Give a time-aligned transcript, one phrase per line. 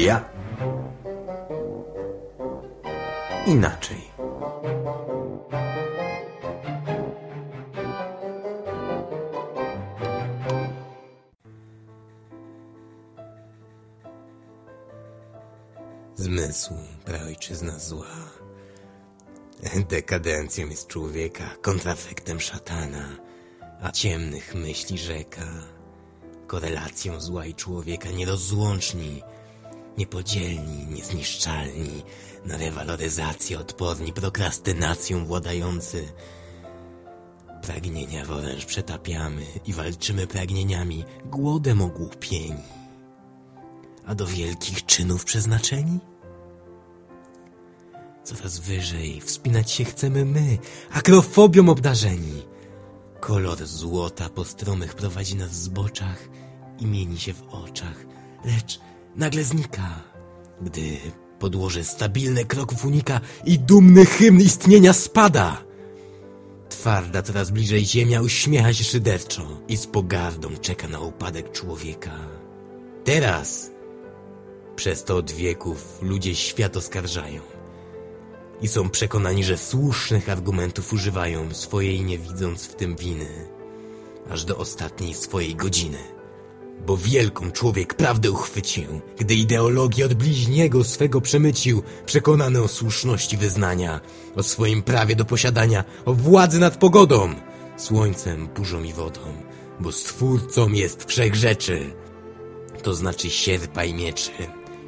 [0.00, 0.24] Elia?
[3.46, 4.10] Inaczej.
[16.14, 16.74] Zmysł,
[17.04, 18.06] praojczyzna zła.
[19.88, 23.08] Dekadencją jest człowieka, kontrafektem szatana,
[23.82, 25.46] a ciemnych myśli rzeka.
[26.46, 29.22] Korelacją zła i człowieka nierozłączni,
[29.98, 32.02] niepodzielni, niezniszczalni,
[32.46, 36.12] na rewaloryzację odporni, prokrastynacją władający.
[37.62, 42.62] Pragnienia w oręż przetapiamy i walczymy pragnieniami, głodem ogłupieni.
[44.06, 45.98] A do wielkich czynów przeznaczeni?
[48.24, 50.58] Coraz wyżej wspinać się chcemy my,
[50.92, 52.42] akrofobią obdarzeni.
[53.20, 56.28] Kolor złota po stromych prowadzi nas w zboczach
[56.78, 58.06] i mieni się w oczach,
[58.44, 58.80] lecz
[59.16, 60.02] nagle znika,
[60.62, 60.96] gdy
[61.38, 65.64] podłoże stabilne kroków unika i dumny hymn istnienia spada.
[66.68, 72.16] Twarda coraz bliżej ziemia uśmiecha się szyderczo i z pogardą czeka na upadek człowieka.
[73.04, 73.70] Teraz,
[74.76, 77.40] przez to od wieków, ludzie świat oskarżają
[78.62, 83.48] i są przekonani, że słusznych argumentów używają, swojej nie widząc w tym winy,
[84.30, 86.19] aż do ostatniej swojej godziny.
[86.86, 94.00] Bo wielką człowiek prawdę uchwycił, gdy ideologię od bliźniego swego przemycił, przekonany o słuszności wyznania,
[94.36, 97.34] o swoim prawie do posiadania, o władzy nad pogodą,
[97.76, 99.20] słońcem, burzą i wodą,
[99.80, 101.92] bo stwórcą jest wszech rzeczy,
[102.82, 104.30] to znaczy sierpa i mieczy,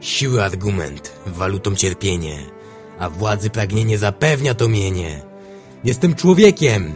[0.00, 2.46] siły argument, walutą cierpienie,
[2.98, 5.22] a władzy pragnienie zapewnia to mienie.
[5.84, 6.94] Jestem człowiekiem,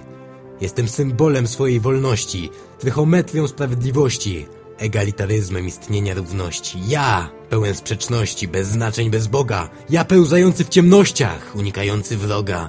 [0.61, 4.47] jestem symbolem swojej wolności, trychometrią sprawiedliwości,
[4.83, 6.79] egalitaryzmem istnienia równości.
[6.89, 9.71] Ja, pełen sprzeczności, bez znaczeń, bez Boga.
[9.91, 12.69] Ja pełzający w ciemnościach, unikający wroga.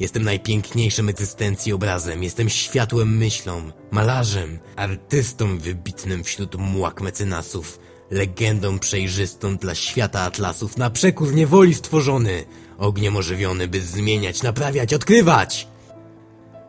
[0.00, 7.78] Jestem najpiękniejszym egzystencji obrazem, jestem światłem myślą, malarzem, artystą wybitnym wśród młak mecenasów,
[8.10, 12.44] legendą przejrzystą dla świata atlasów, na przekór niewoli stworzony,
[12.78, 15.68] ogniem ożywiony, by zmieniać, naprawiać, odkrywać!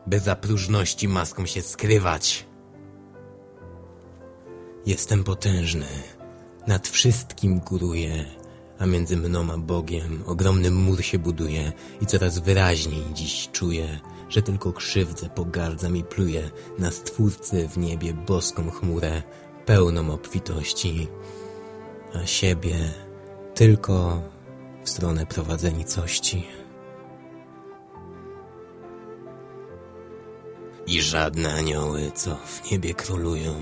[0.07, 2.44] Bez zapróżności maską się skrywać.
[4.85, 5.85] Jestem potężny,
[6.67, 8.25] nad wszystkim góruję,
[8.79, 14.41] a między mną a Bogiem ogromny mur się buduje i coraz wyraźniej dziś czuję, że
[14.41, 19.23] tylko krzywdzę, pogardzam i pluję na Stwórcę w niebie boską chmurę,
[19.65, 21.07] pełną obfitości,
[22.13, 22.75] a siebie
[23.53, 24.21] tylko
[24.83, 26.47] w stronę prowadzenicości.
[30.87, 33.53] I żadne anioły, co w niebie królują,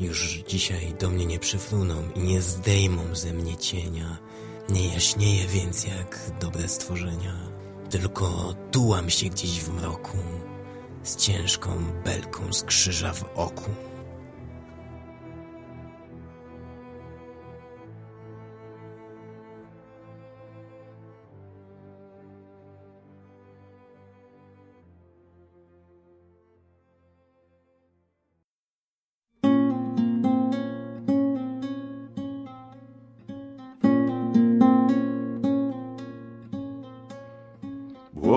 [0.00, 4.18] już dzisiaj do mnie nie przyfruną i nie zdejmą ze mnie cienia.
[4.68, 7.36] Nie jaśnieje więc jak dobre stworzenia,
[7.90, 10.18] tylko tułam się gdzieś w mroku,
[11.02, 11.70] z ciężką
[12.04, 13.70] belką z krzyża w oku.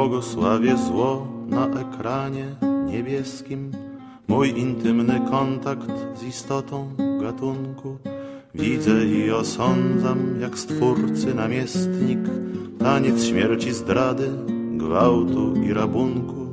[0.03, 2.45] Błogosławię zło na ekranie
[2.87, 3.71] niebieskim,
[4.27, 6.89] mój intymny kontakt z istotą
[7.21, 7.97] gatunku.
[8.55, 12.19] Widzę i osądzam, jak stwórcy namiestnik,
[12.79, 14.29] taniec śmierci, zdrady,
[14.71, 16.45] gwałtu i rabunku.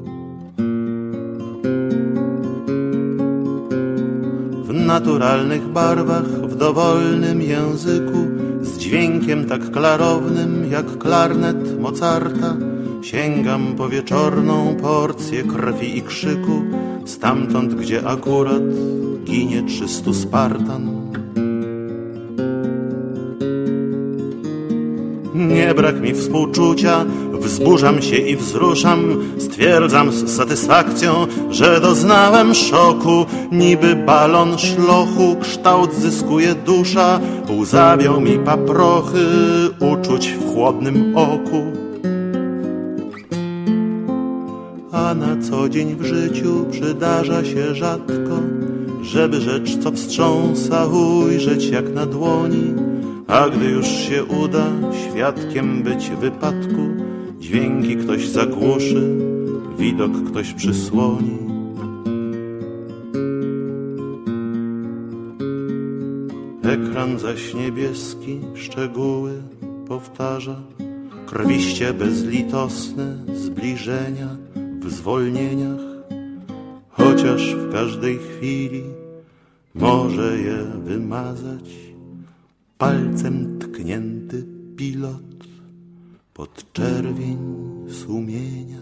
[4.65, 8.19] W naturalnych barwach, w dowolnym języku,
[8.63, 12.70] z dźwiękiem tak klarownym jak klarnet Mozarta,
[13.03, 16.63] Sięgam po wieczorną porcję krwi i krzyku,
[17.05, 18.63] stamtąd, gdzie akurat
[19.25, 21.01] ginie trzystu Spartan.
[25.35, 33.97] Nie brak mi współczucia, wzburzam się i wzruszam, stwierdzam z satysfakcją, że doznałem szoku, niby
[33.97, 37.21] balon szlochu, kształt zyskuje dusza,
[37.61, 39.27] łzawią mi paprochy,
[39.81, 41.90] uczuć w chłodnym oku.
[45.01, 48.43] A na co dzień w życiu przydarza się rzadko,
[49.03, 52.75] żeby rzecz, co wstrząsa, ujrzeć jak na dłoni,
[53.27, 56.83] a gdy już się uda świadkiem być wypadku,
[57.39, 59.17] dźwięki ktoś zagłuszy,
[59.79, 61.39] widok ktoś przysłoni.
[66.63, 69.33] Ekran zaś niebieski szczegóły
[69.89, 70.57] powtarza,
[71.27, 74.50] krwiście bezlitosne zbliżenia
[74.81, 75.81] w zwolnieniach,
[76.89, 78.83] chociaż w każdej chwili
[79.75, 81.71] może je wymazać
[82.79, 84.47] palcem tknięty
[84.77, 85.45] pilot
[86.35, 87.39] pod czerwień
[87.89, 88.81] sumienia.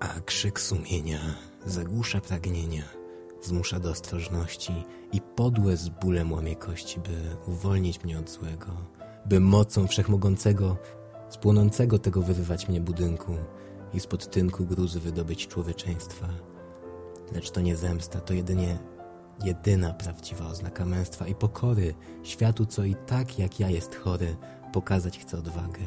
[0.00, 1.20] A krzyk sumienia
[1.66, 3.03] zagłusza pragnienia,
[3.46, 8.66] zmusza do ostrożności i podłe z bólem łamie kości, by uwolnić mnie od złego,
[9.26, 10.76] by mocą wszechmogącego,
[11.28, 13.32] z płonącego tego wyrywać mnie budynku
[13.94, 16.28] i spod tynku gruzy wydobyć człowieczeństwa.
[17.32, 18.78] Lecz to nie zemsta, to jedynie
[19.44, 24.36] jedyna prawdziwa oznaka męstwa i pokory światu, co i tak jak ja jest chory,
[24.72, 25.84] pokazać chce odwagę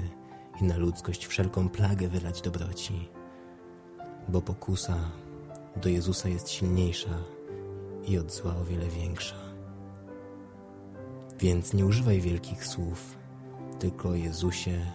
[0.62, 3.10] i na ludzkość wszelką plagę wylać dobroci
[4.30, 4.98] bo pokusa
[5.76, 7.24] do Jezusa jest silniejsza
[8.08, 9.36] i od zła o wiele większa.
[11.40, 13.18] Więc nie używaj wielkich słów,
[13.80, 14.86] tylko Jezusie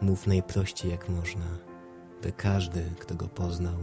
[0.00, 1.58] mów najprościej jak można,
[2.22, 3.78] by każdy, kto go poznał,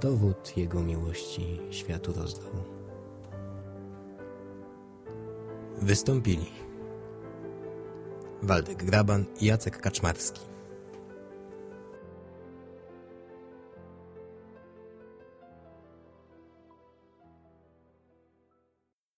[0.00, 2.50] dowód Jego miłości światu rozdał.
[5.82, 6.46] Wystąpili
[8.42, 10.53] Waldek Graban i Jacek Kaczmarski.